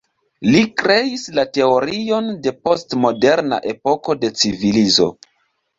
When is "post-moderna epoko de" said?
2.65-4.35